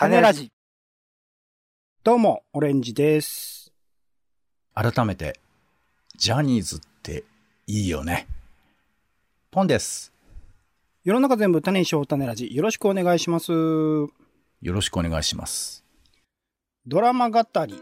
[0.00, 0.50] 種ラジ。
[2.04, 3.70] どうも、オレンジです。
[4.74, 5.38] 改めて、
[6.16, 7.24] ジャニーズって
[7.66, 8.26] いいよね。
[9.50, 10.14] ポンです。
[11.04, 12.48] 世の中全部種にしよう種ラジ。
[12.50, 13.52] よろしくお願いします。
[13.52, 14.08] よ
[14.62, 15.84] ろしくお願いします。
[16.86, 17.74] ドラマ語り。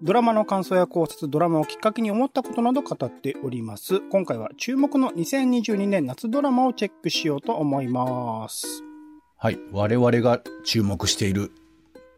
[0.00, 4.00] ドラマの感想や考察、ドラマをきっかけに思ったことなど語っております。
[4.08, 8.87] 今回は注目の2022年夏ドラマをチェックしようと思います。
[9.40, 9.58] はい。
[9.70, 11.52] 我々が注目している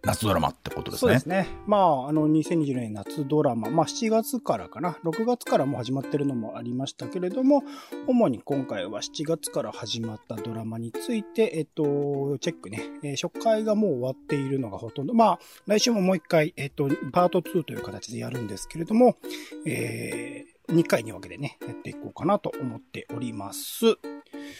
[0.02, 1.08] 夏ドラマってことですね。
[1.08, 1.48] そうですね。
[1.66, 7.62] まあ、あの、2020年夏ドラマ、まあ7月からかな、6月からもう始まってるのもありましたけれども、
[8.06, 19.18] 主に今回は7月から始まったドラマについて、えっと、チェックね、えー初回がもう終わっているのがほとんど、まあ、来週ももう一回、えっと、パート2という形でやるんですけれども、
[19.66, 23.88] えー、2回に分けてね、やっていこうかなと思っております。
[23.88, 23.96] は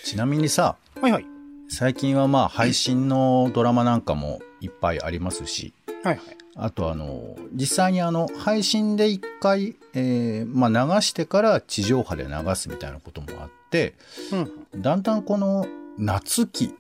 [0.05, 1.40] ちなみにさ、いはい。
[1.73, 5.73] 最近はまあ配信のドラマなんかもいっぱいありますし、
[6.03, 6.23] はいはい。
[6.57, 13.95] あとあの、実際にあの、配信で一回、えーまあ流してから地上波で流すみたいなこともあって、
[14.33, 14.83] うん。
[14.83, 15.65] だんだんこの
[15.97, 16.75] 夏期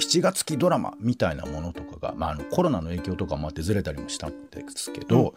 [0.00, 5.34] 7月期ドラマみたいなものとかが、まあ、あのコロナの影響とかもあってずれたりもしたんですけど、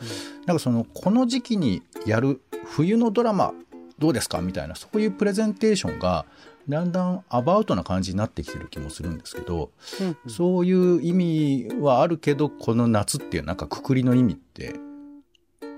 [0.47, 3.53] なんかそのこの時期にやる冬のドラマ
[3.99, 6.25] どうですかみたいなそういうプレゼンテーションが
[6.69, 10.17] だんだんアバウトな感じになってきてる気もするんですけど、うんうん。
[10.29, 14.75] そういう意味はあるけどこの夏っていうなんかくくりの意味って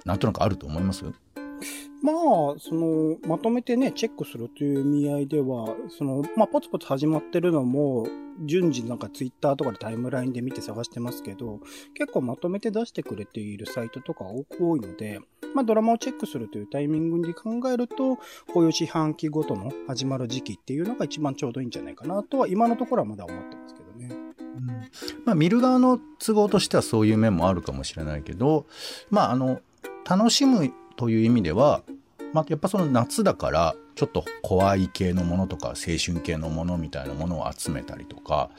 [0.06, 1.06] なんとなくあると思います？
[2.04, 2.16] まあ、
[2.60, 8.06] その、まとめてね、チェックするという意味合いでは、その、まあ、ポツポツ始まってるのも、
[8.46, 11.62] 順次なんかツイッターとかでタイムラインで見て探してますけど、
[11.94, 15.22] 結構まとめて出してくれているサイトとか多いので、
[15.54, 18.18] まあ、ドラマをチェックするというタイミングで考えると、
[18.52, 24.34] こういう四半期ごとの始まる時期っていうのが一番ちょうどいいんじゃないかなとは、今のところはまだ思ってますけどね。
[25.26, 28.66] まあ、見る側の都合としてはそういう面もあるかもしれないけど、
[29.10, 29.62] まあ、あの
[30.08, 31.82] 楽しむという意味では、
[32.34, 38.50] まあ、やっぱその夏だからちょっと怖い系のものとか青春系のものみたいなものを集めたりとか、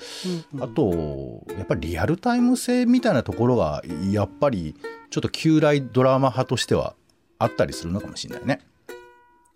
[0.60, 4.76] あとやっぱりリアルタイム性みたいなところがやっぱり
[5.14, 6.96] ちょっと旧来ドラマ派としては
[7.38, 8.60] あったりするのかもしれないね。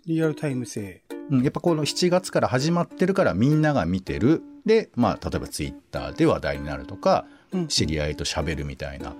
[0.06, 1.02] リアルタイム性。
[1.30, 9.16] うん、やっぱこの7月から始まってるからみんなが見てるで、まあ、例えばツイッターで話題になるとかうん知り合いと喋るみたいな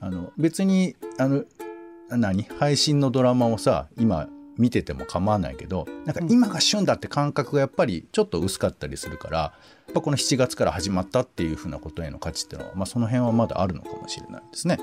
[0.00, 1.44] あの別にあの
[2.08, 2.44] 何？
[2.44, 9.52] 配信のドラマをさ今見てても構わないけどなんか今が旬だって感覚がやっぱりちょっと薄かったりするからや
[9.90, 14.78] っぱこの7月から始まったっていうふうなことへの価値っていうのは、まあ、その辺はまだあるのかもしれないですね。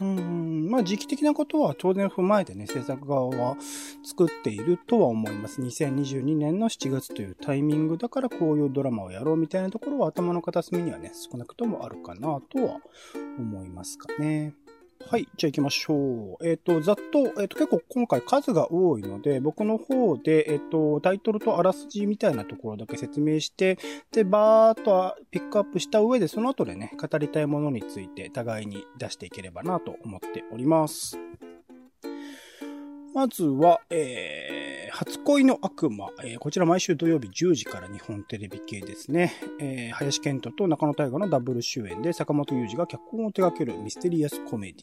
[0.00, 3.56] うん、まあ時期的なことは当然踏まえてね、制作側は
[4.04, 5.60] 作っているとは思います。
[5.60, 12.80] 2022年の7月というタイミングだからこういうドラマをやろうみたいなところは頭の片隅にはね、少なくともあるかなとは
[13.38, 14.54] 思いますかね。
[15.06, 15.28] はい。
[15.36, 16.48] じゃあ行きましょう。
[16.48, 23.78] えっ、と、ざっと、えっ、と、結構今回数が多いので、僕の方で、えっ、と、タイトルとあらすじみたいなところだけ説明して、
[24.12, 31.18] で、バーっとピックアップした上で、その後でね、語りたいものについて互いに出していければなと思っております。
[33.14, 34.53] まずは、えー、
[34.96, 36.10] 初恋の悪魔。
[36.22, 39.32] えーこちら毎週土曜日10時から日本テレビ系ですね。
[39.58, 44.82] えー、林健人と中野大河のダブル主演で坂本雄二が脚本を手掛けるミステリアスコメディ。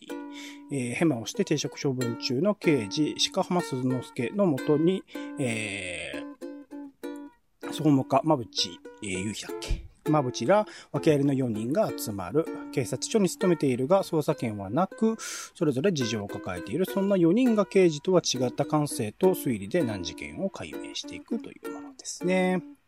[0.74, 5.02] えー、ヘマをして停職処分中の刑事、鹿浜鈴之助のもとに、
[5.40, 9.91] えー、総務課、馬淵、えー、夕日だっけ？
[10.06, 12.46] 馬淵ら訳ありの4人が集まる。
[12.72, 15.18] 警察署に勤めているが捜査権はなく、
[15.56, 16.86] それぞれ事情を抱えている。
[16.86, 22.81] そんな4人が刑事とは違った感性と推理で難事件を解明していくというものですね。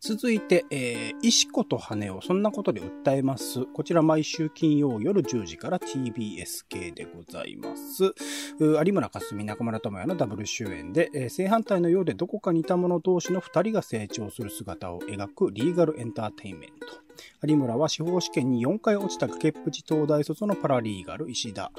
[0.00, 3.66] 続いて、えー、石子と羽をそんなことで訴えます。
[3.66, 8.14] こちら毎週金曜夜10時から TBS 系でございます。
[8.60, 17.07] 有村架純、中村智也のダブル主演で、えー正反対のようでどこか似た者同士の二人が成長する姿を描くリーガルエンターテインメント。
[17.46, 21.70] 有村は司法試験に4回落ちた崖っぷち東大卒のパラリーガル石田。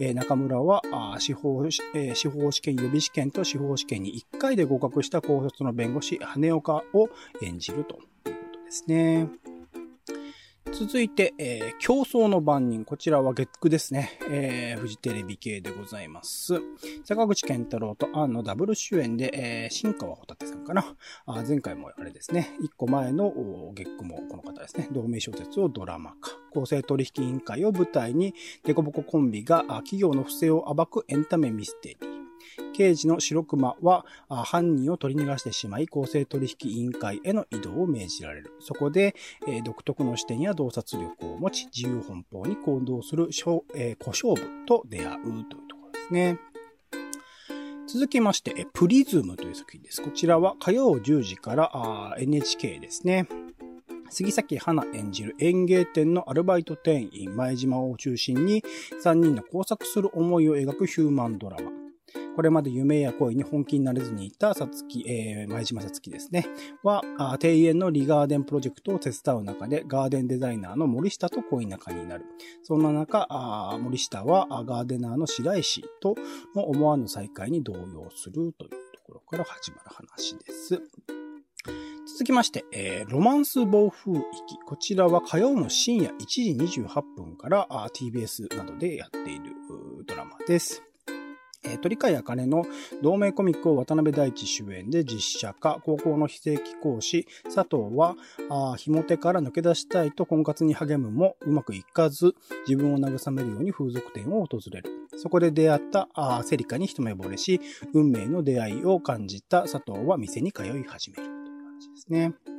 [0.00, 0.82] えー中村は
[1.18, 1.64] 司法、
[1.94, 7.08] え司法試験予備試験と司法試験に1回で合格した高卒の弁護士、羽岡を
[7.42, 8.02] 演じるというこ
[8.52, 9.28] とですね。
[10.78, 12.84] 続いて、えー競争の番人。
[12.84, 14.18] こちらは月9ですね。
[14.28, 16.60] えーフジテレビ系でございます。
[17.04, 20.84] 坂口健太郎とアンのダブル主演で、えー新川ホタテさんかな。
[21.24, 22.54] あ前回もあれですね。
[22.60, 24.88] 一個前のお月9もこの方ですね。
[24.92, 26.32] 同名小説をドラマ化。
[26.52, 28.34] 公正取引委員会を舞台に、
[28.64, 32.25] デコボココンビが企業の不正を暴くエンタメミステリー。
[32.72, 38.52] 刑事の白熊は犯人を取り逃がしてしまい、公正取引委員会への移動を命じられる。
[38.60, 39.14] そこで、
[39.46, 43.28] えー、独特の視点や洞察力を持ち、自由奔放に行動する、
[43.74, 46.38] えー、小勝負と出会うというところですね。
[47.88, 50.02] 続きまして、プリズムという作品です。
[50.02, 53.28] こちらは火曜10時から NHK ですね。
[54.10, 58.62] 杉咲花演じる園芸店のアルバイト店員前島を中心に
[59.02, 61.85] 3人の交錯する思いを描くヒューマンドラマ。
[62.36, 66.46] これまで夢や恋に本気になれずにいたさつき、えー、前島さつきですね。
[66.82, 67.02] は、
[67.42, 72.26] 庭園のリガーデンプロジェクトを手伝う中で、ガーデンデザイナーの森下と恋仲になる。
[72.62, 73.26] そんな中、
[73.80, 76.14] 森下はガーデナーの白石と
[76.54, 80.82] の思わぬ再会に動揺するというところから始まる話です。
[82.06, 84.22] 続きまして、えー、ロマンス暴風域。
[84.66, 89.54] こちらは火曜の深夜1時28分から TBS などでやっている
[90.06, 90.82] ドラマです。
[91.68, 92.64] え、鳥海茜の
[93.02, 98.16] 同名コミックを渡辺大地主演で実写化、高校の非正規講師、佐藤は、
[98.50, 102.34] あひも手から抜け出したいと婚活に励むもうまくいかず、
[102.66, 104.90] 自分を慰めるように風俗店を訪れる。
[105.16, 107.60] そこで出会ったあセリカに一目惚れし、
[107.92, 112.55] 運命の出会いを感じた佐藤は店に通い始めるという話ですね。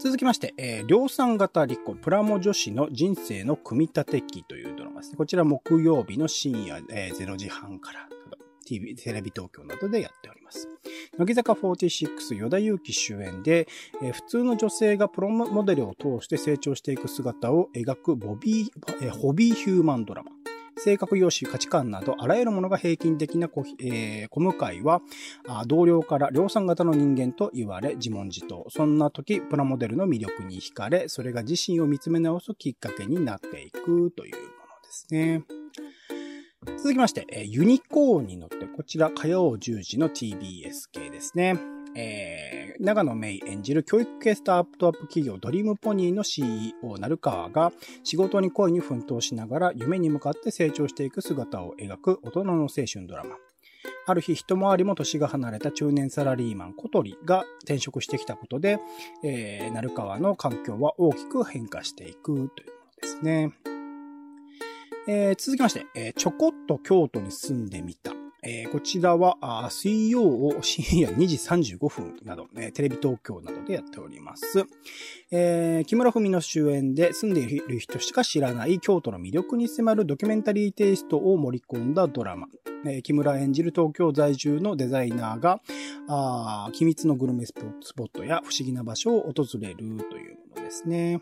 [0.00, 5.16] 続きまして、えー、量産型リコ、プラモ女子の人生の組み立て機というドラマですね。
[5.16, 8.08] こちら木曜日の深夜、えー、0時半から、
[8.64, 10.68] TV、テレビ東京などでやっております。
[11.18, 13.66] 乃木坂46、与田祐希主演で、
[14.00, 20.30] えー、普通の女性がプロモデルを通して成長していく姿を描くボビー、えー、ホビーヒューマンドラマ。
[20.78, 25.00] 性格用紙、価値観など、あらゆるものが平均的な小,、えー、小向かいは、
[25.66, 28.66] 同僚から量産型の人間と言われ、自問自答。
[28.70, 34.48] そんな時、プラモデルの魅力に惹かれ、それが自身を見つめ直すきっかけになっていくというもの
[34.82, 35.42] ですね。
[36.78, 41.77] 続きまして、ユニコーンに乗って、こちら火曜10時の TBS 系ですね。
[42.00, 47.72] えー、長野芽衣演じる教育系スタートアップ企業ドリームポニーの CEO 成川が
[48.04, 53.30] 仕事に恋に奮闘しながら夢に向かって成長していく姿を描く大人の青春ドラマ。
[54.06, 58.78] ある日一回りも年が離れた中年サラリーマン小鳥が転職してきたことで、
[59.24, 62.50] えー、成川の環境は大きく変化していくというもの
[63.02, 63.52] ですね。
[65.08, 68.12] えー、続きまして、えー、ちょこっと京都に住んでみた。
[68.50, 71.36] えー、こちらは水曜を深夜2時
[71.76, 74.64] 35分など、ね、テレビ東京などでやっております。
[75.30, 82.48] えー、木村文の主演で住んでいる人しか知らない京都の魅力に迫るドキュメンタリーテイストを盛り込んだドラマ。
[82.86, 85.60] えー、木村演じる東京在住のデザイナーが、
[86.08, 91.20] あ機密のグルメスポットや不思議な場所を訪れるというものですね。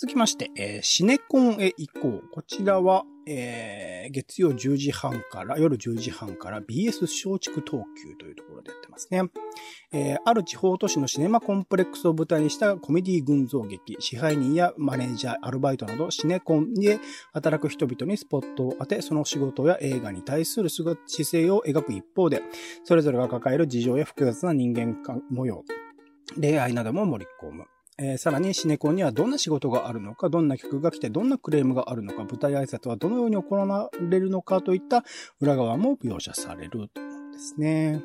[0.00, 2.28] 続きまして、えー、シネコンへ行こう。
[2.32, 9.24] こちらは、えー、月曜10時半から、夜10時半から BS 松竹東急というところでやってますね。
[9.92, 16.98] えー、ある地方都市のシネマコンプレックスを舞台にしたコメディ群像劇、支配人やマネージャー、アルバイトなどシネコンで
[17.34, 20.96] 働く人々にスポットを当て、その仕事や映画に対する姿
[21.30, 22.40] 勢を描く一方で、
[22.84, 24.96] それぞれが抱える事情や複雑な人間
[25.28, 25.62] 模様、
[26.40, 27.66] 恋愛なども盛り込む。
[28.02, 35.04] えー、さらにシネコンにはどんな仕事があるのか、どんな曲が来て、どんなクレームがあるのか、舞台挨拶はどのように行われるのかといった
[35.38, 38.02] 裏側も描写されるということですね。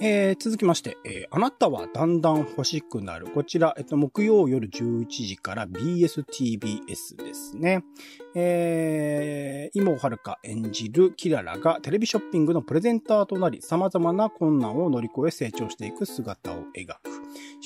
[0.00, 3.26] えー、続きまして、えー、あなたはだんだん欲しくなる。
[3.28, 7.84] こちら、えっと、木曜夜11時から BSTBS ですね。
[8.34, 17.11] えー、今はるか演じるキララがテレビショッピングのプレゼンターとなり、様々な困難を乗り越え成長していく姿を描く。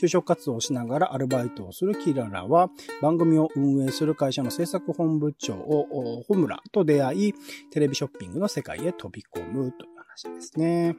[0.00, 2.70] 就職活動をしながらアルバイトをするキララは、
[3.02, 7.34] 番組を運営する会社の制作本部長、を、ホムラと出会い、
[7.70, 10.96] テレビショッピングの世界へ飛び込むという話ですね。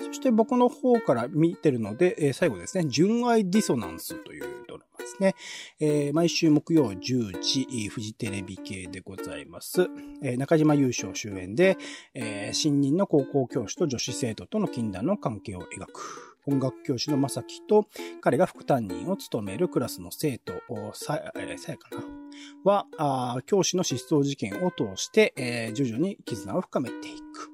[0.00, 5.34] そして僕の方から見てるので、えー、最後ですね、純愛ディソナンスというドラマですね。
[5.78, 9.88] えー、毎週木曜10時、フジテレビ系でございます。
[10.22, 11.76] えー、中島優勝主演で、
[12.14, 16.29] え、新任の高校教師と女子生徒との禁断の関係を描く。
[16.46, 17.86] 音楽教師の正樹と、
[18.20, 20.54] 彼が副担任を務めるクラスの生徒、
[20.94, 21.88] さ、え、さやか
[22.64, 22.86] な？
[22.96, 27.49] は、教師の失踪事件を通して、徐々に絆を深めていく。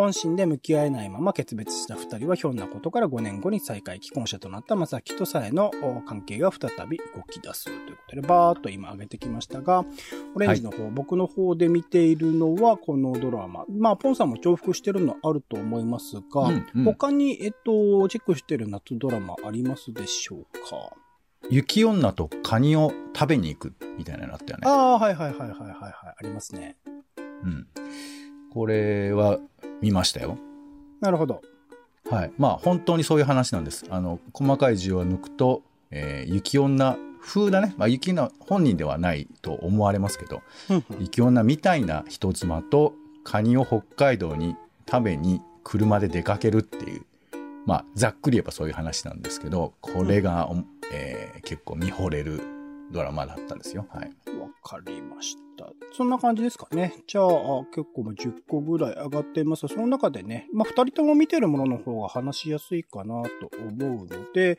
[0.00, 5.70] 本心で向き合えないまま決別した二人はひょんなことから5年後に再会、既婚者となった正樹とさえの
[6.06, 9.84] 関係が再び動き出すということで、バーっと今上げてきましたが、
[10.34, 13.66] オレンジの方、はい、僕の方で見ているのはこのドラマ。
[13.68, 20.96] まあ、ポンさんも重複してるのあると思いますが、うんうん、他に、えっと、チェックしてる夏ドラマありますでしょうか
[21.50, 24.62] 雪女とカニを食べに行くみたいなのあったよね。
[24.64, 26.78] ああ、はいはいはいはいはい、はい、ありますね。
[27.16, 27.66] うん。
[28.50, 29.38] これは
[29.80, 30.38] 見ましたよ。
[31.00, 31.42] なるほど。
[32.10, 32.32] はい。
[32.38, 33.86] まあ、本当にそういう話なんです。
[33.90, 37.74] あの、細かい字を抜くと、えー雪女風だね。
[37.76, 42.94] まあ、雪の本人ではないと思われますけど、うんうん雪女みたいな人妻と
[43.24, 44.56] カニを北海道に
[44.90, 47.02] 食べに車で出かけるっていう、
[47.66, 50.56] まあ、ざっくり言えばそういう話なんですけど、これが、お
[50.92, 52.42] えー結構見惚れる
[52.90, 53.86] ドラマだったんですよ。
[53.90, 54.10] はい。
[54.38, 55.66] わかりました。
[55.92, 56.94] そんな感じですかね。
[57.06, 57.28] じゃあ、あ
[57.74, 59.68] 結構もう10個ぐらい上がってます。
[59.68, 64.58] その中でね、まあ、二人とも見てるものの方が話しやすいかなと思うので、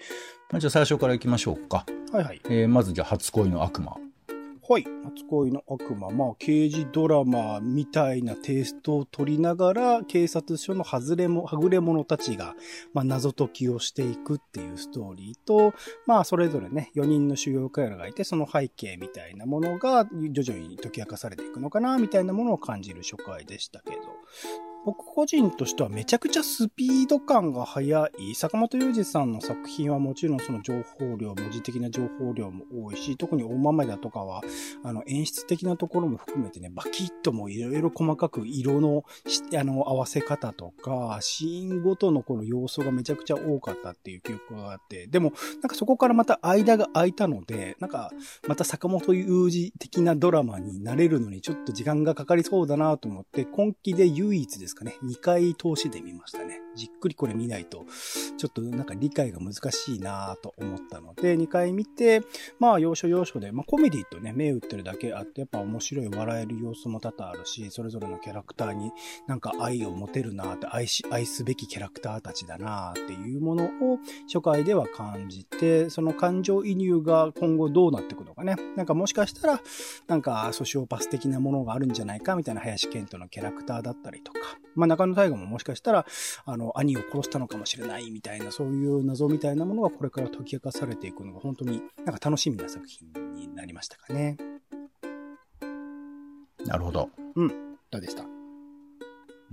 [0.52, 1.86] まあじゃあ最初から行きましょうか。
[2.12, 2.42] はいはい。
[2.46, 3.96] えーまずじゃあ初恋の悪魔。
[4.72, 4.86] はい。
[5.04, 6.10] 初恋の悪魔。
[6.12, 12.56] まあ、刑事ドラマみたいなテイストを取りながら、警察署の外れも、はぐれ者たちが、
[12.94, 15.74] まあ、謎解きをしていくっていうストーリーと、
[16.08, 23.98] まあ、それぞれね、4人の修行家らがいて、その背景みたいなものが、徐々に解き明かされていくのかな、みたいなものを感じる初回でしたけど、
[24.84, 28.34] 僕個人としてはめちゃくちゃスピード感が速い。
[28.34, 34.42] 坂本雄二さんの作品はもちろんその情報量、文字的な情報量も多いし、特に大豆田とかは、
[34.84, 39.04] あの演出的なところも含めてね、バキッともいろいろ細かく色の
[39.56, 48.12] あの合わせ方とか、シーンごとのこの要素がめちゃくちゃ多かったっていう記憶があって、でもなんかそこからまた間が空いたので、なんか
[48.48, 56.60] また坂本雄二的なドラマになれるのにちょっと時間がかかりそうだなと思って、今期で唯一ですですかね、2回通しで見ましたね。
[56.76, 57.86] じっくりこれ見ないと、
[58.38, 62.22] ちょっとなんか理解が難しいなと思ったので、2回見て、
[62.60, 68.92] まあ要所要所で、まあコメディとね、目打ってるだけあって、やっぱ面白い笑える要素も多々あるし、それぞれのキャラクターに
[69.28, 78.56] なんか愛を持てるなって、愛し、愛すべきキャラクターたちだなっていうものを初回では感じて、その感情移入が今後どうなっていくのかね。
[78.78, 79.62] なんかもしかしたら、
[80.08, 84.40] なんかソシオパス的なものがあるんじゃないかみたいな林健人のキャラクターだったりとか、
[84.76, 86.06] まあ中野大河ももしかしたら、
[86.46, 94.38] あの、兄を殺したのかもしれないみたいな、そういう謎みたいなものがこれから解き明かされていくのが本当になんか楽しみな作品になりましたかね。
[96.66, 97.10] なるほど。
[97.90, 98.24] どうでした？
[98.24, 98.28] う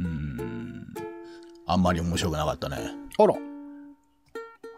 [0.01, 0.87] ーん。
[1.67, 2.77] あんまり面白くなかったね。
[3.19, 3.35] あら、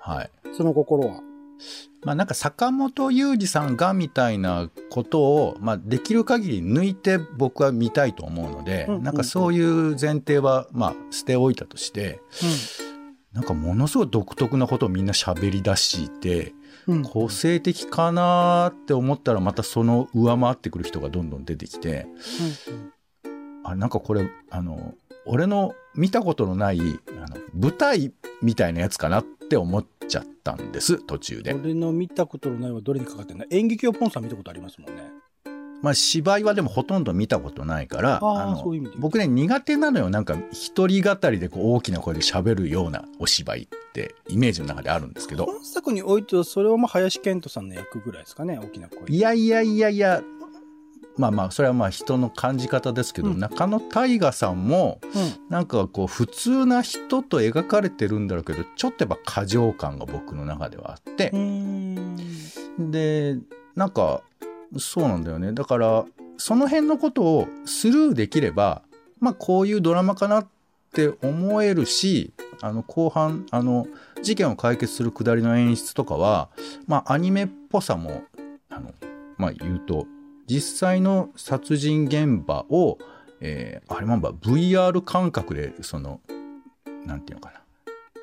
[0.00, 0.30] はい。
[0.56, 1.20] その心は？
[2.02, 12.20] まあなんか坂本雄二さんがみたいなことを、まあできる限り抜いて僕は見たいと思うので、うんうんうんなんかそういう前提はまあ捨ておいたとして、
[13.32, 16.54] なんかものすごい独特なことをみんな喋り出して、
[16.86, 16.96] うん。
[16.98, 17.02] うん。
[17.02, 22.06] 個性的かなーって思ったらまたその上回ってくる人がどんどん出てきて、
[23.64, 24.94] あなんかこれあの
[25.26, 26.82] 俺の見たことのないあ
[27.28, 31.54] の舞台みたいなやつかなって思っちゃったんです途中で。
[31.54, 33.44] 俺の見たことのないはどれにかかってんの？
[33.50, 35.02] 演劇をポンさん見たことありますもんね。
[35.82, 38.20] まあ芝居はでもほとんど見たことないから
[38.98, 48.98] 僕ね苦手なのよなんか一人語りでこう大きな声で喋るようなお芝居ってイメージの中であるんですけど本作においてはそれはまあ林健人さんの役ぐらいですかね、大きな声。
[49.08, 50.22] いやいやいやいや
[51.16, 55.50] まあまあそれはまあ人の感じ方ですけど、うん中野大河さんもうん。
[55.50, 61.30] なんかこう普通な人と描かれてるんだろうけどちょっとやっぱ過剰感が僕の中ではあって。
[62.78, 63.38] で
[63.74, 64.22] なんか
[64.78, 66.04] そうなんだよねだから
[66.38, 68.82] その辺のことをスルーできれば
[69.18, 70.46] まあこういうドラマかなっ
[70.92, 73.86] て思えるしあの後半あの
[74.22, 76.48] 事件を解決するくだりの演出とかは
[76.86, 78.22] まあアニメっぽさも
[78.68, 78.92] あの
[79.36, 80.06] まあ言うと
[80.50, 82.98] 実際の殺人現場を、
[83.40, 86.20] えーあれなんば VR 感覚でその
[87.06, 87.60] なんていうのかな、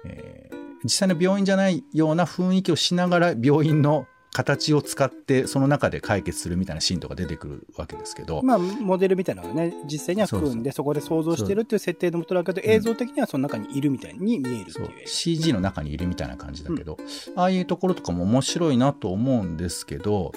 [0.05, 14.91] えー実際の病院じゃないような雰囲気をしながら病院の形を使ってその中で解決するみたいなシーンとか出てくるわけですけど、まあ、モデルみたいなのがね、実際には組んで、そこで想像してるっていう設定のもとだけど、うん映像的にはその中にいるみたいに見えるってそいうう。
[15.07, 16.99] CG の中にいるみたいな感じだけど、
[17.35, 20.33] ああいうところとかも面白いなと思うんですけど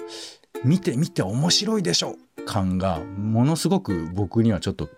[0.63, 2.15] 見て見て面白いでしょ
[2.45, 4.89] 感がものすごく僕にはちょっと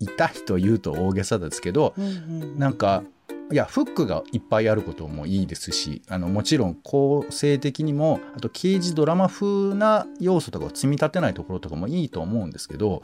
[0.00, 3.02] 痛いと言うと大げさですけどうんうんなんか
[3.50, 13.02] いやフックがいっぱいあることもいいですしあのもちろん構成的にもあと刑事ドラマ風な要素とかを積み立てないところとかもいいと思うんですけど、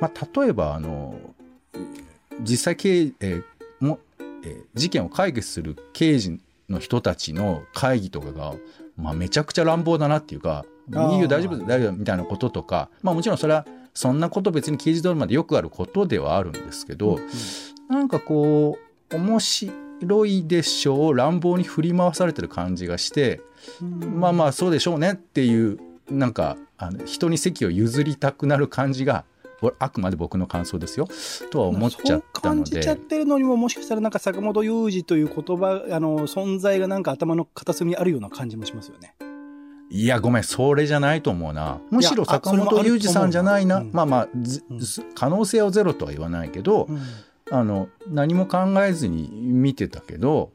[0.00, 1.18] まあ、例えばあの
[2.40, 3.44] 実際刑、えー
[3.80, 3.98] も
[4.44, 8.54] えー事件を解決する刑事の人たちの会議とかが、
[9.00, 10.64] まあ、めちゃくちゃ乱暴だなっていうか
[10.94, 11.14] 「あー。
[11.14, 17.18] いいよ大丈夫だ大丈夫」みたいなこととか、まあ、もちろんそれはそんなこと別に刑事ドラマでよくあることではあるんですけど、
[17.88, 18.78] なんかこ
[19.10, 23.40] う面白いでしょう乱暴に振り回されてる感じがして、
[23.80, 25.78] まあまあそうでしょうねっていう
[26.08, 29.24] なんかあの人に席を譲りたくなる感じが
[29.78, 31.08] あくまで僕の感想ですよ。
[31.50, 39.14] とは思っちゃったので、そう感じちゃってるのにももしかしたらなんか坂本雄二という言葉あの存在がなんか頭の片隅にあるような感じもしますよね。
[39.90, 41.80] いや、ごめん、それじゃないと思うな。
[41.90, 43.82] むしろ坂本龍二さんじゃないな。
[43.92, 44.80] まあまあ、うん、
[45.16, 47.00] 可能性はゼロとは言わないけど、うん、
[47.50, 50.52] あの、何も考えずに見てたけど、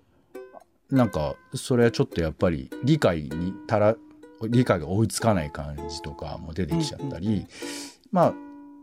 [0.89, 3.97] なんか、それはちょっとやっぱり理解にたら、
[4.47, 7.47] 理解が追いつかない感じとかも出てきちゃったり、うんうん、
[8.13, 8.33] まあ、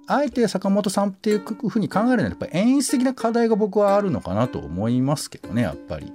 [0.06, 6.12] あえて坂本さんっていうふうに考えるのはやっぱり演出的な課題が僕はあるのかなと思いますけどね、やっぱり。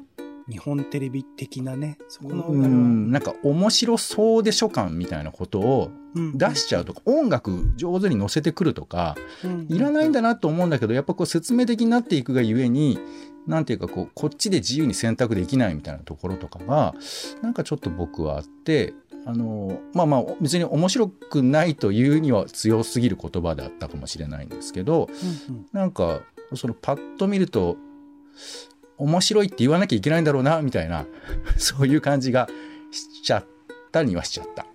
[0.50, 2.46] 日本テレビ的なね、そこの。
[2.48, 5.92] うん、なんか面白そうでしょ感みたいなことを
[6.36, 12.98] 出しちゃうとか、うん、音楽上手に乗せてくるとか、うん、いらないんだなと思うんだけど、やっぱこう説明的になっていくがゆえに、
[13.46, 16.96] なんていうかこう、こっちで自由に選択できないみたいなところとかが、
[17.42, 18.94] なんかちょっと僕はあって、
[19.26, 25.10] あの、まあまあ別に面白くないというには強すぎる言葉であったかもしれないんですけど、
[25.50, 26.22] うんうん、なんか、
[26.56, 27.76] そのパッと見ると、
[28.98, 31.06] 面白いって言わなきゃいけないんだろうな、みたいな、
[31.58, 32.48] そういう感じが
[32.92, 33.46] しちゃっ
[33.92, 34.66] たにはしちゃった。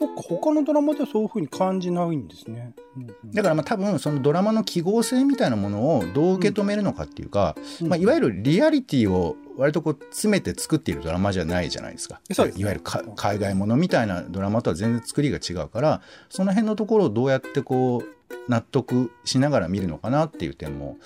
[0.00, 2.72] そっか、他のドラマではそういうふうに感じないんですね。
[2.96, 12.22] うんうん、だからまあ多分そのドラマの記号性みたいなものをどう受け止めるのかっていうか、うん、まあ、いわゆるリアリティを割とこう詰めて作っているドラマじゃないじゃないですか。
[12.32, 12.82] そうです、いわゆる
[13.14, 16.00] 海外ものみたいなドラマとは全然作りが違うから、
[16.30, 20.96] その辺のところをどうやってこう納得しながら見るのかなっていう点も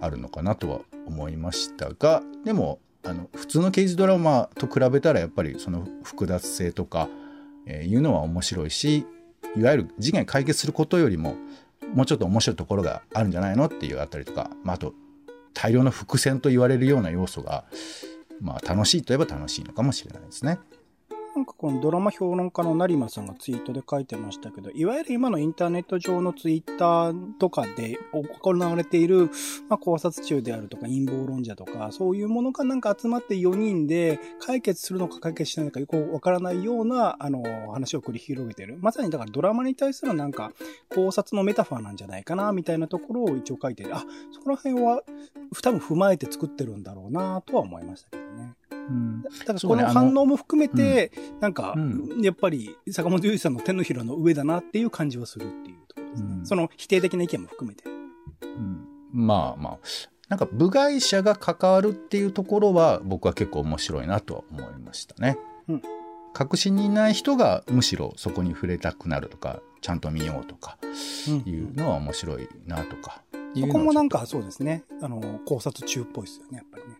[0.00, 7.08] あるのかなとは思いましたがでもあの普通の刑事ドラマと比べたらやっぱりその複雑性とか、
[7.66, 9.06] えー、いうのは面白いし
[9.56, 11.36] いわゆる事件解決することよりも
[11.94, 14.92] もうちょっと面白いところがあるんじゃないのっていうあたりとか、まあ、あと
[15.54, 17.64] 大量の伏線と言われるような要素が、
[18.40, 20.58] まあ、楽しいといえば楽しいのかもしれないですね。
[21.36, 27.98] なんかこのドラマ評論家の成馬さんがツイートで書いてましたけど、いわゆる今のインターネット上のツイッターとかで
[28.40, 29.30] 行われている、
[29.68, 38.78] まあ、考察中であるとか陰謀論者とか、そういうものがなんか集まって4人で解決するのか解決しないのかよくわからないような、あの、話を繰り広げてる。
[38.80, 40.52] まさにだからドラマに対するなんか
[40.94, 43.94] 考察のメタファーなんじゃないかな、みたいなところを一応書いてる。
[43.94, 45.02] あ、そこら辺は
[45.62, 48.54] 多分踏まえて作ってるんだろうな、とは思いましたけどね。
[48.88, 56.28] うん、だからこの反応も含めて、ね、なんか、うん、やっぱり坂本龍一さんの手のひらの上だなっていう感じはするっていうところですね。
[56.38, 57.84] うん、その否定的な意見も含めて。
[58.42, 59.78] うん、まあまあ。
[60.28, 65.38] なんか部外者が関わるっていうところは僕は結構面白いなとは思いましたね。
[65.68, 65.82] うん、
[66.32, 70.78] 確信にいない人がむしろそこに触れたくなるとかちゃんと見ようとか
[71.44, 73.22] いうのは面白いなとか。
[73.62, 74.84] ここもなんかそうですね。
[75.00, 76.96] あの、考察中っぽいですよね、やっぱりね。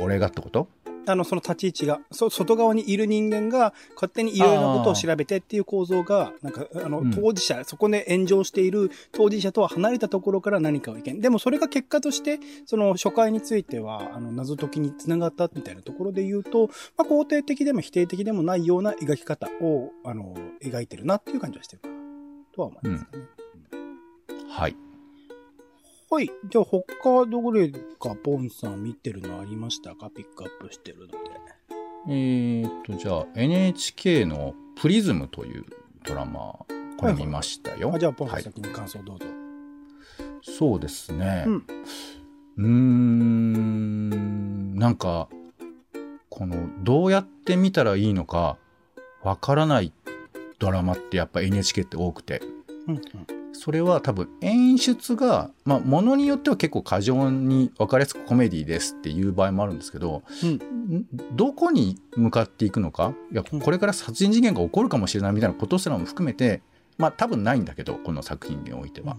[0.00, 0.68] 俺がってこと？
[1.06, 11.18] あの、その立ち位置が、そ、外側にいる人間が勝手にいろいろなことを調べてっていう構造が、なんか、あの、当事者、うん、そこで炎上している当事者とは離れたところから何かを意見。
[11.22, 21.94] でもそれが結果として、その初回については、あの、謎解きにつながったみたいなところで言うと、まあ、肯定的でも否定的でもないような描き方を、あの、描いてるなっていう感じはしてるかな、
[22.54, 23.08] とは思いますね。
[23.72, 24.76] うん、はい。
[26.10, 26.30] はい。
[26.48, 30.08] じゃあ他どれかポンさん見てるのありましたか？
[30.08, 31.18] ピックアップしてるので。
[32.08, 35.66] えー、っと、じゃあ NHK のプリズムという
[36.04, 36.60] ドラマ、
[36.96, 37.76] これ見ましたよ。
[37.76, 39.26] はいはい、じゃあポンさん先に感想どうぞ。
[39.26, 39.34] はい、
[40.42, 41.44] そうですね。
[41.46, 41.66] うん。
[42.56, 45.28] うーん、なんか、
[46.30, 48.56] この、どうやって見たらいいのか、
[49.22, 49.92] わからない
[50.58, 52.40] ドラマってやっぱ NHK って多くて。
[52.86, 53.02] うんうん
[53.60, 66.62] それは多分演出が、まあ、ものによっては結構過剰に分かりやすくコメディですっていう場合もあるんですけど、うん、どこに向かっていくのかいやこれから殺人事件が起こるかもしれないみたいなことすらも含めて
[66.98, 69.18] まあ多分ないんだけどこの作品においては。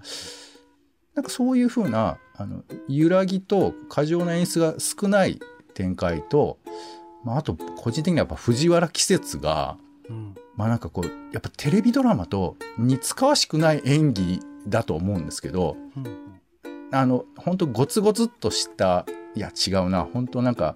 [1.15, 5.41] なんかそういうふうなあの揺らぎと過剰な演出が少ない
[5.73, 6.59] 展開と、
[7.25, 9.77] まあ、あと個人的にはやっぱ藤原季節が
[10.09, 20.75] うん、まあなんかこうやっぱテレビドラマと似つかわしくない演技だと思うんですけど、うん、あの本当ゴツゴツっとしたいや違うな本当なんか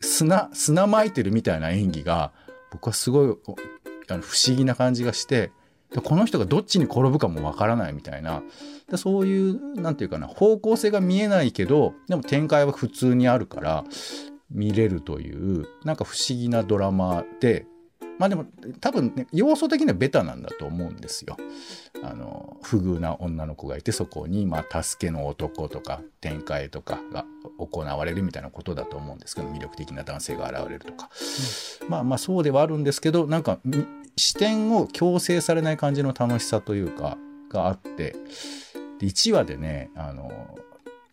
[0.00, 2.32] 砂砂まいてるみたいな演技が
[2.72, 3.38] 僕はすごい
[4.08, 5.52] あの不思議な感じがして
[5.92, 8.42] でこの人がどっちに転ぶかもわからないみたいな。
[8.90, 13.84] でそういうなんていうかな方向性が見えないけどでも展開は普通にあるから
[14.50, 17.66] 見れるというなんか不思議なドラマで
[18.18, 18.46] まあでも
[18.80, 21.36] 多分ね要素的にはベタなんだと思うんですよ。
[22.02, 27.24] あの不遇な女の子がいてそこにまあ助けの男とか展開とかが
[27.58, 31.08] 行われるみたいなことだと思うんですけど魅力的な男性が現れるとか、
[31.82, 33.58] うん、まあまあそうではあるんですけどなんか
[34.16, 38.14] 視点を強制されない感じの楽しさというかがあって、
[38.98, 40.58] で1話でね、あの、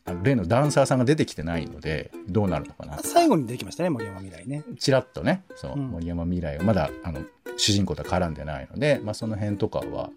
[0.06, 3.00] あの例のダンサーさんが出てきてないので、どうなるのかな。
[3.00, 4.64] 最後に出てきましたね、森山未来ね。
[4.80, 7.22] ちらっとね、そう、うん森山未来はまだ、あの、
[7.62, 10.10] 主人公とは絡んでないので、まあその辺とかは、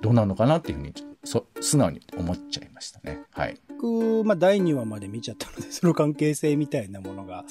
[0.00, 3.20] どうなるのかなっていうふうに、そ素直に思っちゃいましたね。
[3.32, 3.58] はい。
[3.84, 7.44] 僕、まあ、第2話まで見ちゃったので、 その関係性みたいなものが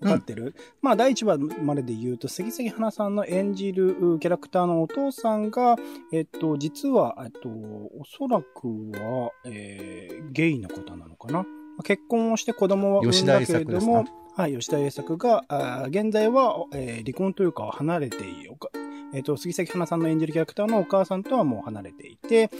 [0.00, 0.54] 分かってる。
[0.82, 5.76] まあ、第1話までで言うと、杉咲花さんの演じるキャラクターのお父さんが、
[6.12, 11.42] えっと、実は、えっと、おそらくは、えー、ゲイの方なのかな。
[11.42, 11.48] ま
[11.80, 18.56] あ結婚をして子供は産んだけれども吉田栄作はい、吉田栄作が、現在は、えー離婚というか離れている。
[19.14, 22.50] えっ、と、杉咲花さんの演じるキャラクターのお母さんとはもう離れていて、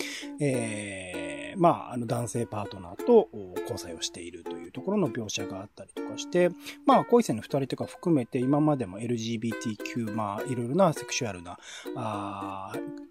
[0.40, 3.28] えーまあ、あの男性パートナーと
[3.62, 6.50] 交際をしているというところの描写があったりとかして、
[6.86, 11.58] まあ、恋生の二人とか含めて今までも LGBTQ、まあ、いろいろなセクシュアルな、
[11.96, 13.08] あー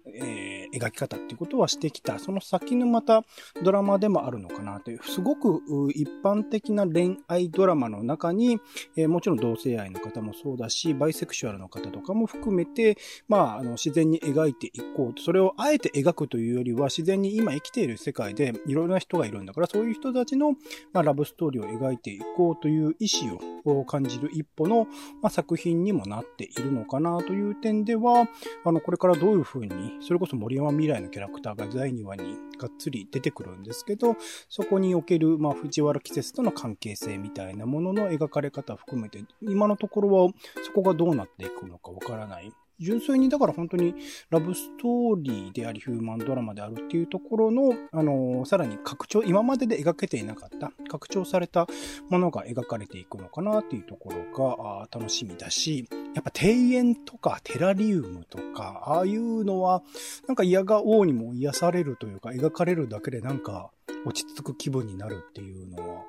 [0.72, 3.24] 描き方っていうことはしてきた、その先のまた
[3.62, 5.62] ドラマでもあるのかなという、すごく
[5.94, 8.58] 一般的な恋愛ドラマの中に、
[8.96, 15.22] えーもちろん同性愛の方もそうだし、バイセクシュアルの方とかも含めて、まあ、あの、自然に描いていこうと。
[15.22, 20.52] それをあえて描くというよりは、自然に今生きている世界でいろいろな人がいるんだから、そういう人たちの、
[20.92, 24.84] まあ、ラブストーリーを描いていこうという意思を感じる一歩の、
[25.20, 28.28] まあ、作品にもなっているのかなという点では、
[28.64, 34.16] あの、これからどういう風に、それこそ森は未来のキャラクターが第2話にがっつり出てくるんですけど、
[34.48, 40.32] そこにおける、まあ、藤原季節との関係性みたいなものの描かれ方含めて、今のところは
[40.64, 42.52] そこがどうなっていくのかわからない。
[42.80, 43.94] 純粋にだから本当に
[44.30, 51.66] ラブストーリーでありヒューマンドラマであるっていうところの、あのーさらに拡張、今までで描けていなかった、拡張された
[52.08, 59.82] ものが描かれていくのかなっていうところが楽しみだし、やっぱ庭園とかテラリウムとか、ああいうのは、
[60.26, 63.70] なんか嫌が王にも癒されるというか、描かれるだけでなんか
[64.06, 66.04] 落ち着く気分になるっていうのは、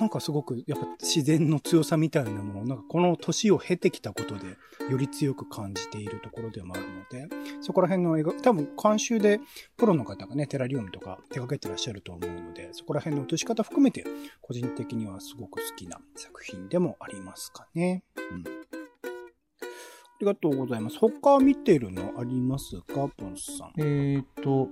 [0.00, 4.56] なんかすごくやっぱ自然の強さみたいなものを、なんかこの年を経てきたことで、
[4.90, 7.28] より強く感じているところでもあるので、
[7.60, 9.40] そこら辺の映画、多分監修で
[9.76, 14.04] プロの方がね、テラリウムとか手掛けてらっしゃると思うので、そこら辺の映し方含めて、
[14.40, 18.04] 個人的にはすごく好きな作品でもありますかね。
[18.16, 18.44] うん。
[18.46, 20.98] ありがとうございます。
[20.98, 23.08] 他見てるのありますか？
[23.16, 23.72] ポンさん。
[23.78, 24.68] えっ、と、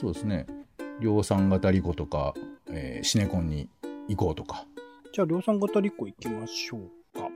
[0.00, 0.46] そうですね。
[1.00, 2.34] 量産型リコとか、
[2.70, 3.68] えーシネコンに
[4.08, 4.66] 行こうとか。
[5.12, 6.80] じゃあ、量産型リコ行きましょう
[7.18, 7.28] か。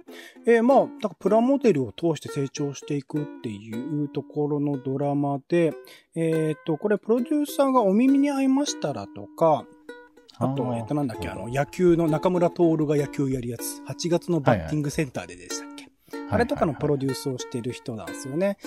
[0.47, 5.73] えーまあ、プラモデルを通して成長していくっていうところのドラマで、
[6.15, 9.65] えっ、と、これプロデューサーがお耳に合いましたらとか、
[10.39, 15.72] あとは、えっと、なんだっけ、あの、野球の中村徹が野球やるやつ、8月のバッティングセンターででした
[16.31, 18.59] あれとかのプロデュースをしている人なんですよね。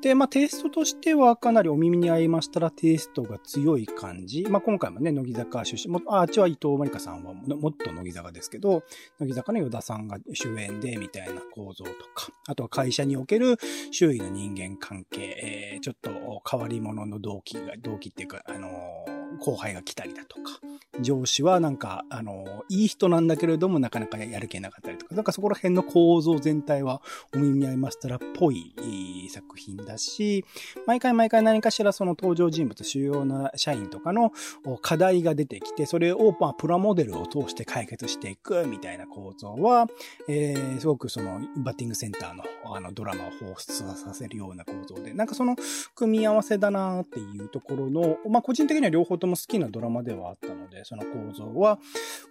[0.00, 4.46] で、まあテイストとしてはかなりお耳に合いましたらテイストが強い感じ。
[4.48, 8.82] まあ今回もね、乃木坂出身、もああっちは伊藤まりかさんはももっと乃木坂ですけど、
[9.18, 13.56] 乃木坂の与田さんが主演でみたいな構造とか、あとは会社における
[13.90, 20.60] 周囲の人間関係、えーちょっと変わり者の動機が、動機っていうか、あのー後輩が来たりだとか、
[21.00, 27.02] 上司はなんか、あのいい人なんだけれどもなかなかやる気なかったりとか、なんかそこら辺の構造全体は
[27.34, 30.44] お耳合いましたらっぽい作品だし、
[30.86, 34.32] 毎回毎回何かしらその登場人物、主要な社員とかの
[34.80, 39.86] 課題が出てきて、それをまあプラモデルを通して解決していくみたいな構造は、
[40.28, 45.56] えー、すごくそのバッティングセンターのあのドラマを放出させるような構造で、なんかその
[45.94, 51.78] 組み合わせだなっていうところの、まあ個人的には両方とも好きなドラマではあったので、その構造は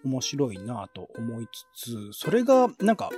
[0.04, 3.10] 面白いなと思いつつ、それがなんか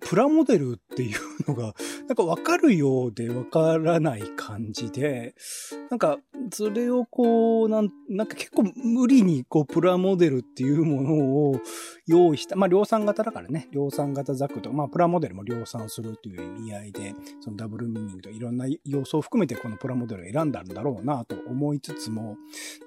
[0.00, 1.74] プラモデルっていうのが、
[2.06, 5.34] なんかわかるようでわからない感じで、
[5.88, 6.18] なんか
[6.52, 11.14] それをこう、なんなんか結構無理にこうプラモデルっていうもの
[11.50, 11.60] を
[12.06, 12.56] 用意した。
[12.56, 22.36] まあ量産型だからね、量産型ザクと、まあプラモデルも量産するという意味合いで、そのダブルミーニングといろんな要素を含めてこのプラモデルを選んだんだろうなと思いつつも、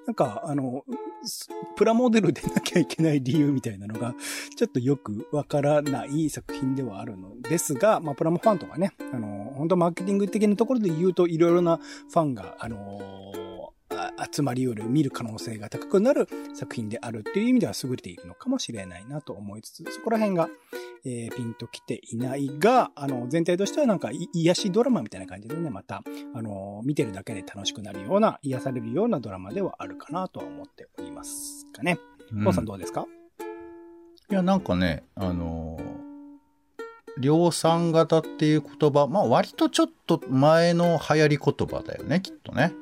[0.06, 0.84] なんかあの、
[1.76, 4.14] プラモデルでなきゃいけない理由みたいなのが、
[4.56, 12.78] ちょっとよくわからない作品ではあるのですが、まあプラモファンとかね、あの、本当マーケティング的なところで言うといろいろなファンが、あの
[13.34, 13.47] あ
[14.32, 20.48] 集まりうる、見る可能性が高くなる作品であるっていう意味では優れているのかもしれないなと思いつつ、そこら辺が、
[21.04, 26.02] えーピンときていないが、あの、全体としてはなんかい癒しドラマみたいな感じでね、また、
[26.34, 31.98] あの、見てるだけで楽しくなるような、癒されるようなドラマではあるかなとは思っておりますかね。
[32.32, 33.06] うんポンさんどうですか？
[34.30, 35.98] いや、なんかね、あのー
[37.20, 42.72] 量産型っていう言葉、まあ割とちょっと前の流行り言葉だよね、きっとね。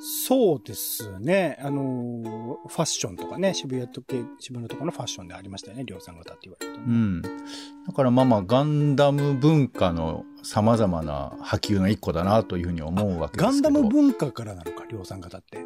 [0.00, 1.58] そうですね。
[1.60, 6.84] あのーファッションとかね、渋谷とけ、渋谷とかのファッションでありましたよね、量産型って言われるとね。
[6.86, 7.22] うん。
[7.22, 7.28] だ
[7.94, 13.44] からまあまあ、ガンダム文化の様々な波及の一個だなというふうに思うわけですけど。
[13.46, 15.58] ガンダム文化からなのか、量産型って。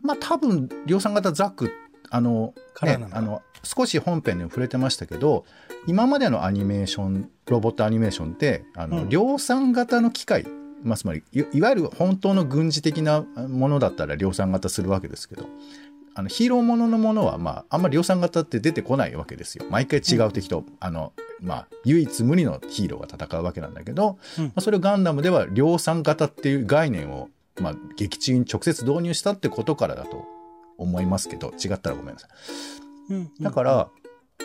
[0.00, 1.70] まあ多分、量産型ザク、
[2.10, 5.44] あの、ねあの、少し本編でも触れてましたけど、
[5.86, 10.44] 今までのアニメーション、ロボットアニメーションって、あの、うん量産型の機械、
[10.82, 15.46] まあ、つまりい、いわゆる本当の軍事的なものだったら量産型するわけですけど、
[16.14, 19.64] あの、ヒーローもののものは、まあ、あんまり量産型って出てこないわけですよ。
[19.70, 27.28] 毎回違う敵と、あの、まあ、唯一無二のヒーローが戦うわけなんだけど、うんまあ、それをガンダムでは量産型っていう概念を、
[27.60, 30.24] まあ、劇中に直接導入したってことからだと
[30.76, 32.28] 思いますけど、違ったらごめんなさ
[33.08, 33.14] い。
[33.14, 33.88] うんだから、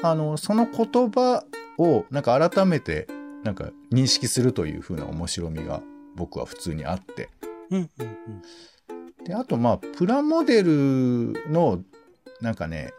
[0.04, 1.43] あの、その言葉
[1.78, 3.08] を、なんか改めて、
[3.43, 5.82] なんか認識するという風な面白みが
[6.18, 7.30] 僕は普通にあって。
[7.70, 9.24] うんうんうん。
[9.24, 11.82] で、あとまあ、プラモデルの、
[12.42, 12.94] なんかね、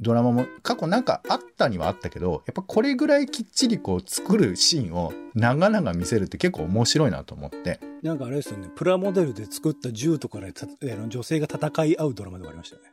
[0.00, 7.80] ドラマも過去なんかあったにはあったけど、やっぱこれぐらいきっちりこう作るシーンを長々見せるって結構面白いなと思って。
[8.02, 12.88] なんかあれですよね、プラモデルで作った銃とかでたあの女性が戦い合うドラマでもありましたよね。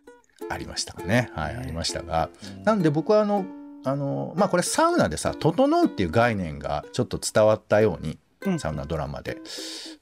[0.50, 1.32] ありましたかね。
[1.34, 2.30] はい、ねありましたが。
[2.66, 3.46] なんで僕はあの、
[3.86, 8.20] あの、まあこれサウナでさ、整うっていう概念がちょっと伝わったように、うん
[8.60, 9.38] サウナドラマで。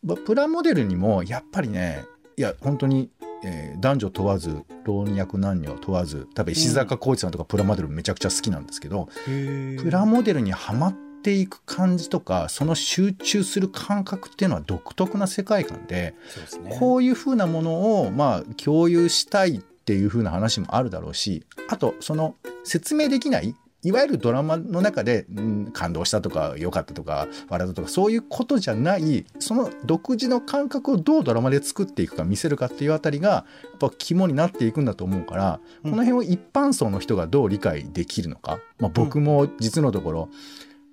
[0.04, 2.06] まプラモデルにもやっぱりね、
[2.38, 3.10] いや、本当に、
[3.44, 16.16] えー男女問わず、老若男女問わず、多分石坂浩二さんとかプラモデルめちゃくちゃ好きなんですけど、へープラモデルにはまっていく感じとか、その集中する感覚っていうのは独特な世界観で、
[16.64, 16.78] ね。
[16.80, 33.46] こういう風なものを、まあ、共有したいっていう風な話もあるだろうし、あと、その、説明できない、いわゆるドラマの中で、うん、感動したとか、良かったとか、笑ったとか、そういうことじゃない、その独自の感覚をどうドラマで作っていくか、見せるかっていうあたりが、や
[33.76, 38.60] っぱ肝になっていくんだと思うから、うんこの辺を一般層の人がどう理解できるのか。
[38.80, 40.30] まあ、僕も実のところ、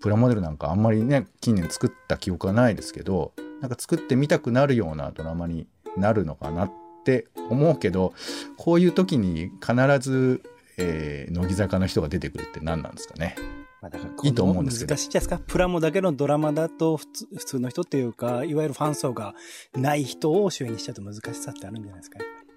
[0.03, 6.73] プラモデルなんかあんまりね、近年作った記憶はないですけど、なんか作ってみたくなるようなドラマになるのかなっ
[7.05, 8.13] て思うけど、
[8.59, 10.43] こういう時に必ず、
[10.79, 13.37] えー乃木坂の人が出てくるって何なんですかね。
[13.81, 15.45] まあだからいいと思うんですけど難しいじゃないですか。
[15.47, 19.35] プラモだけのドラマだと普通、普通の人っていうか、いわゆるファン層が
[19.75, 22.19] ない人を主演にしちゃうと難しさってあるんじゃないですか。
[22.19, 22.51] やっぱり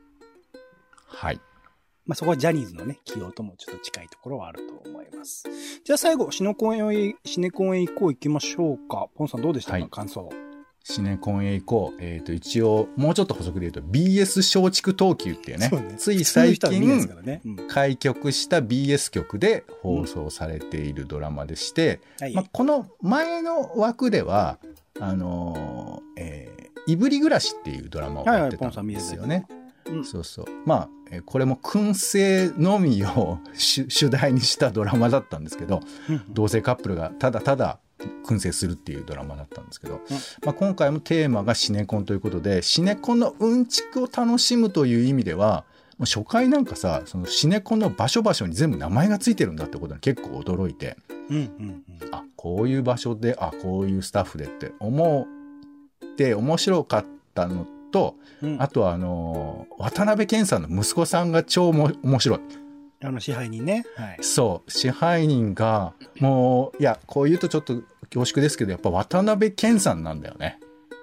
[1.08, 1.42] はい。
[2.06, 5.46] まあそこはジャニーズのね、起用ともちょっと近いところはあると思います。
[5.84, 9.08] じゃあ最後、シネコンへ、シネコンへ行こう行きましょうか。
[9.16, 10.30] ポンさんどうでしたか、はい感想。
[10.88, 11.98] シネコンへ行こう。
[12.00, 16.84] えっ、と、一応、もうちょっと補足で言うと、BS 松竹東急っていうね、そうねつい最近。
[17.44, 22.34] うん開局した BS 局で放送されているドラマでして、はい。
[22.36, 24.60] まあ、この前の枠では、
[25.00, 29.48] あのーえーいぶり暮らしっていうドラマをやってたんですよね。
[29.88, 30.46] うんそうそう。
[30.68, 37.80] まあ、えーこれも燻製のみを主主題にしたドラマだったんですけど、うん同性カップルがただただ
[38.26, 40.02] 燻製するっていうドラマだったんですけど、
[40.44, 45.66] まあ、今回もテーマがシネコンということで、シネコンのうんちくを楽しむという意味では、
[45.98, 50.98] もう初回なんかさ、そのシネコンの場所場所に全部名前がついてるんだってことに結構驚いて、
[51.30, 55.28] うんうんあ、こういう場所で、あ、こういうスタッフでって思
[56.06, 58.54] って面白かったのと、うん。
[58.56, 62.40] うんあとはあのー渡辺謙さんの息子さんが超も面白い。
[63.04, 63.86] あの支配人ね。
[63.96, 64.18] はい。
[64.22, 70.60] そう、支配人が、もう、いや、こう言うとちょっと恐縮ですけど、やっぱ渡辺謙さんなんだよね。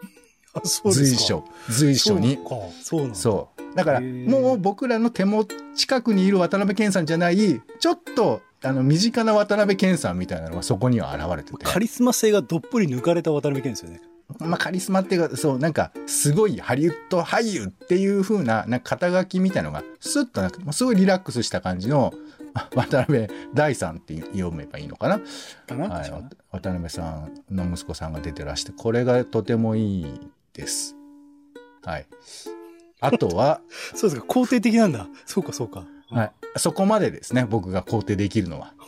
[0.54, 2.36] あ、そう随所、随所に。
[2.36, 2.54] そうか。
[2.82, 3.14] そうだ。
[3.14, 3.76] そう。
[3.76, 11.64] だから、もう僕らの手も近くにいる渡辺謙さんじゃない、ちょっと、あの、身近な渡辺謙さんみたいなのがそこには現れてて。
[11.64, 14.00] カリスマ性がどっぷり抜かれた渡辺謙ですよね。
[14.38, 22.41] まあ、カリスマっていうか、そう、なんか、すごいハリウッド俳優っていう風な、なんか肩書きみたいのが、スッとなくて、すごいリラックスした感じの、あ
[22.74, 25.20] 渡辺大さんって読めばいいのかな？
[25.88, 26.12] はい
[26.50, 30.20] 渡辺さんの息子さんが出てらして、これがとてもいい
[30.52, 30.96] です。
[31.84, 32.06] はい。
[33.00, 33.60] あとは、
[33.94, 34.26] そうですか。
[34.28, 35.08] 肯定的なんだ。
[35.26, 35.86] そうか、そうか。
[36.08, 36.32] はい。
[36.56, 38.74] そこまでですね、僕が肯定できるのは。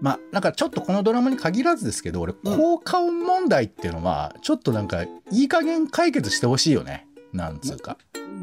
[0.00, 7.06] まあ、なんかちょっとこのドラマに限らずですけど、俺、効果音問題っていうのは、ちょっとなんか、いい加減解決してほしいよね。
[7.32, 7.96] なんつうか。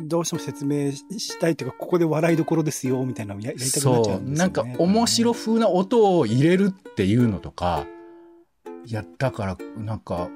[0.04, 4.19] どうしても説明したいっていうか、ここで笑いどころですよ、みたいなのをややりたくなっちゃそうう。
[4.19, 4.38] んですよね。
[4.38, 7.86] なんか、面白風な音を入れるっていうのとか、
[8.86, 10.30] いや、だから、なんか、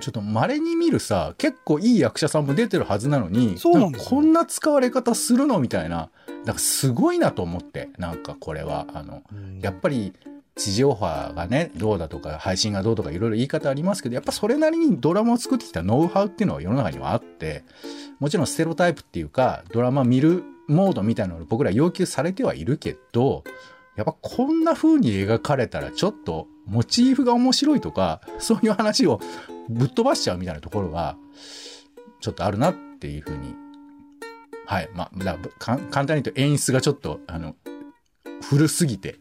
[0.00, 6.10] ちょっと稀に見るさ、結構いい役者さんも出てるはずなのに、そうなんこんな使われ方するのみたいな。
[6.44, 10.12] だからすごいなと思って、なんかこれは、あの、うんやっぱり、
[10.56, 17.62] 地上波がね、どうだとか、配信がどうとか、いろいろ言い方ありますけど、やっぱそれなりにドラマを作ってきたノウハウっていうのは世の中にはあって、
[18.20, 23.44] もちろんステロタイプっていうか、ドラマ見るモードみたいなのを僕ら要求されてはいるけど、
[23.96, 29.20] やっぱこんな風に描かれたらちょっとモチーフが面白いとか、そういう話を
[29.68, 31.16] ぶっ飛ばしちゃうみたいなところが、
[32.20, 33.54] ちょっとあるなっていう風に。
[34.64, 34.90] はい。
[34.94, 37.54] まあ、簡単に言うと演出がちょっと、あの、
[38.42, 39.18] 古すぎて、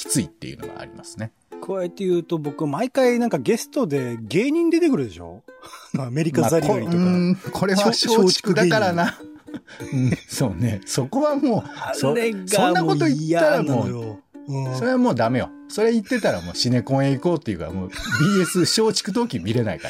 [0.00, 1.32] きついっていうのがありますね。
[1.66, 5.42] 加えて言うと僕毎回なんかゲストで芸人出てくるでしょ？
[5.98, 6.96] アメリカまあザリガニとか。
[6.96, 9.18] こうんこれは松竹だからな。
[9.92, 10.80] うん、そうね。
[10.86, 12.14] そこはもう、そ
[12.46, 13.88] そんなこと言ったらもう。
[14.48, 15.50] うんそれはもうダメよ。
[15.68, 19.88] それ言ってたらもうシネコンへ行こうっていうか、もう BS 松竹冬季見れないか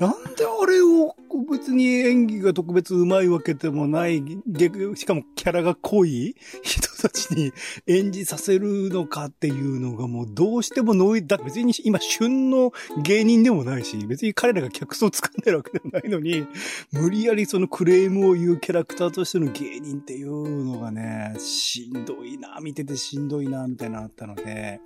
[0.00, 0.08] ら。
[0.08, 1.14] なんであれを
[1.50, 7.52] 別に演技が特別上手いわけでもない、逆しかもキャラが濃い人たちに
[7.86, 16.46] 演じさせるのかっていうのがもうどうしてもノイだ別に今旬の芸人でもないし、別に彼らが客層を掴んでるわけでもないのに、
[16.92, 24.80] 無理やりそのクレームを言うキャラクターとしての芸人っていうのがね、しんどいな、見ててしんどいな、みたいなのあったので、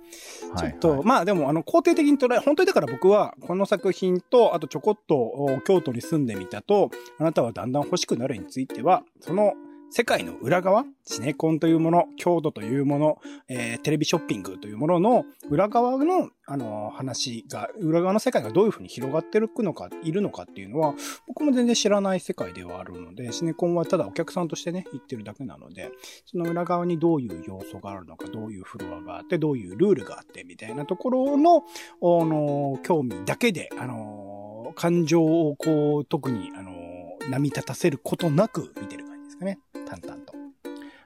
[0.57, 0.97] ちょっと、はい。
[0.97, 6.89] はいまあでも、あの、肯定的に捉え、本当にだから僕は、この作品と、あとちょこっと、お京都に住んでみただと、
[7.19, 9.53] あなたはだんだん欲しくなるについては、その、
[9.91, 20.95] 世界の裏側、シネコンというもの、京都というもの、えーテレビショッピングというものの裏側の、あの、話が、裏側の世界がどういうふうに広がってるのか、いるのかっていうのは、
[21.27, 25.91] 僕も全然知らない世界ではあるので、シネコンはただお客さんとしてね、行ってるだけなので、
[26.25, 31.61] その裏側にどういう要素があるのか、どういうフロアがあって、どういうルールがあって、みたいなところの、あ
[32.01, 36.71] の、興味だけで、あの、感情をこう、特に、あの、
[37.29, 39.59] 波立たせることなく見てる感じですかね。
[39.85, 40.33] 淡々と。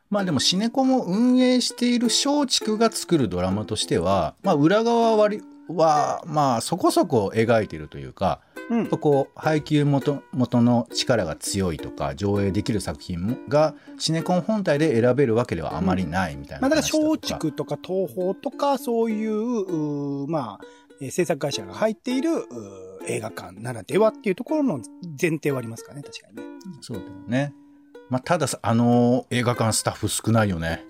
[0.10, 8.88] まあでもシネコンを運営している松竹が作るドラマとしては、まあ裏側は割は、まあそこそこ描いているというか、うん。
[8.88, 20.66] こう配給元元の力が強いとか上映できる作品もがシネコン本体で選べるわけではあまりないみたいなまあ、だから松竹とか東宝とか、そういう、まあ、
[21.02, 24.82] えー制作会社が入っているうー映画館ならではっていうところの
[25.20, 26.44] 前提はありますかね、確かにね。
[26.82, 27.54] そうだよね。
[28.10, 30.86] まあたださあの映画館スタッフ少ないよね。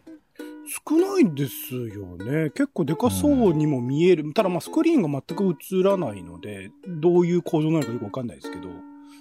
[0.88, 2.52] 少ないですよね。
[2.52, 4.34] 結構でかそうにも見える。
[4.34, 8.70] ただまあスクリーンが全く映らないので、どういう構造なのかよくわかんないですけど。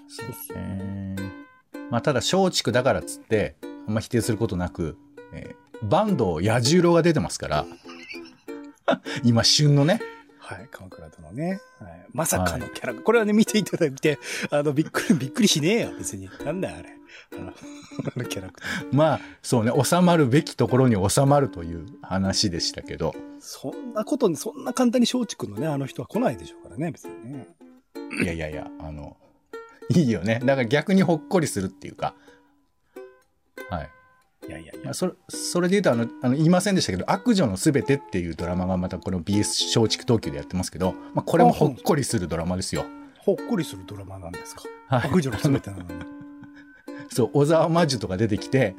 [0.08, 1.30] そうそうえー
[1.90, 4.96] まあただ松竹だからっつってあんま否定することなく、
[5.32, 7.64] えーバンド彌十郎が出てますから
[9.22, 10.00] 今旬のね
[10.48, 11.60] はい、鎌倉殿ね。
[11.78, 14.18] はい、まさかのキャラ、これはね、見ていただいて、
[14.50, 16.30] あの、びっくり、びっくりしねえよ、別に。
[16.42, 16.88] なんだよ、あれ。
[17.34, 18.88] あの、 あのキャラクター。
[18.90, 27.46] まあそうね収まるべきところに収まるという話でしたけどそんなことに、そんな簡単に松竹のね、あの人は来ないでしょうからね、別にね。
[28.22, 29.16] いやいやいやあの
[29.90, 32.14] いいよねだから逆にほっこりするっていうか
[33.70, 33.90] はい
[34.48, 34.84] いやいやいや。
[34.84, 42.84] まあそれそれで言うとあのあの言いませんでしたけど「悪女のすべて」っていうドラマがまたこの BS 松竹東急でやってますけど、まあ、これもほっこりするドラマですよ。
[43.18, 44.62] ほっこりするドラマなんですか？
[44.88, 45.88] はい、悪女のすべてなのに。
[47.10, 48.76] そう小沢魔女とか出てききて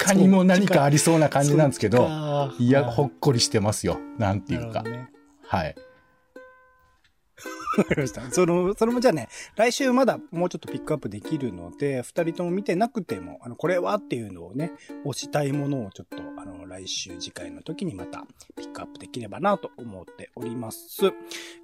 [0.00, 5.10] 他にも何かありそうな感じなんですけどどいやほっこりしてますよなんていうか、ね。
[5.46, 5.74] はい
[7.78, 8.28] わかりました。
[8.32, 14.72] その、それもじゃあね、来週まだもうちょっとピックアップできるので、二人とも見てなくても、あの、これはっていうのをね、
[15.06, 21.12] 推したいものをちょっと、あの、来週次回の時にまたピックアップできればなと思っております。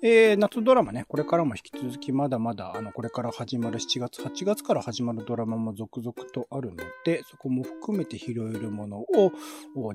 [0.03, 9.33] えー、夏ドラマね、これからも引き続きまだまだ、あの、これから始まる7月、8月から始まるドラマも続々とあるので、そこも含めて拾えるものを、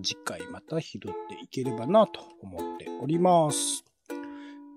[0.01, 1.09] 次回また拾って
[1.41, 3.88] いければなと思っております。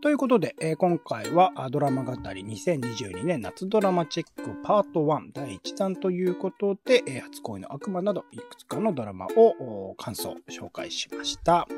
[0.02, 11.68] ということで、えー今回はドラマ語り2022年夏ドラマチェックパート1第1弾ということで、えー初恋の悪魔などいくつかのドラマを感想紹介しました。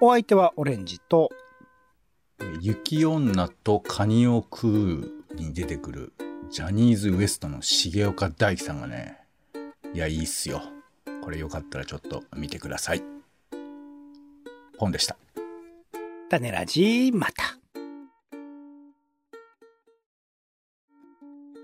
[0.00, 1.30] お相手はオレンジと、
[2.60, 6.12] 雪女とカニを食うに出てくる
[6.50, 9.18] ジャニーズ WEST の重岡大樹さんがね
[9.92, 10.62] いやいいっすよ。
[11.20, 13.02] これよかったらちょっと見てください。
[14.78, 15.16] 本でした。
[16.30, 17.58] 種ラジまた。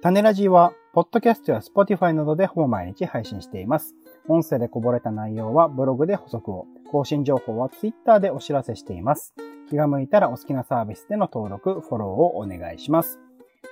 [0.00, 3.94] 種ラジは、ポッドキャストや Spotify などでほぼ毎日配信しています。
[4.26, 9.34] 音声でこぼれた内容はブログで補足を、更新情報は Twitter でお知らせしています。
[9.68, 13.20] 気が向いたらお好きなサービスでの登録、フォローをお願いします。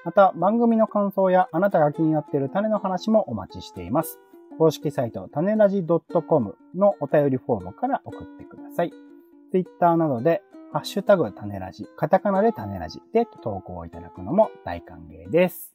[0.05, 4.19] また、番組の感想やあなたが気になっている種の話もお待ちしています。
[4.59, 5.87] 公式サイト、種ラジ
[6.29, 8.93] .com のお便りフォームから送ってください。
[9.53, 10.43] Twitter などで、
[10.73, 15.75] ハッシュタグ種ラジ、カタカナで種ラジで投稿いただくのも大歓迎です。